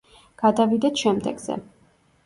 [0.43, 1.63] გადავიდეთ შემდეგზე.